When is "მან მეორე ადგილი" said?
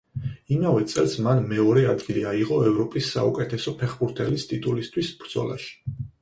1.27-2.23